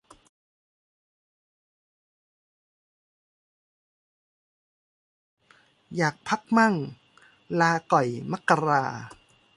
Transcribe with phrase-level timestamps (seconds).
[5.97, 6.73] อยากพักมั่ง
[7.59, 8.83] ลาก่อยมกรา